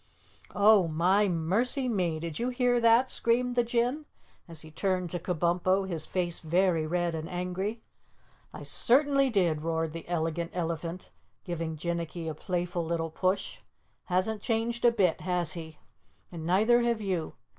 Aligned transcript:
"Oh, 0.55 0.87
my 0.87 1.27
mercy 1.27 1.87
me! 1.87 2.19
Did 2.19 2.39
you 2.39 2.49
hear 2.49 2.79
that?" 2.79 3.07
screamed 3.11 3.53
the 3.55 3.61
Jinn, 3.63 4.07
as 4.47 4.61
he 4.61 4.71
turned 4.71 5.11
to 5.11 5.19
Kabumpo, 5.19 5.87
his 5.87 6.07
face 6.07 6.39
very 6.39 6.87
red 6.87 7.13
and 7.13 7.29
angry. 7.29 7.83
"I 8.51 8.63
certainly 8.63 9.29
did," 9.29 9.61
roared 9.61 9.93
the 9.93 10.07
Elegant 10.09 10.49
Elephant, 10.55 11.11
giving 11.43 11.77
Jinnicky 11.77 12.27
a 12.27 12.33
playful 12.33 12.83
little 12.83 13.11
push. 13.11 13.59
"Hasn't 14.05 14.41
changed 14.41 14.85
a 14.85 14.91
bit, 14.91 15.21
has 15.21 15.53
he? 15.53 15.77
And 16.31 16.47
neither 16.47 16.81
have 16.81 16.99
you. 16.99 17.35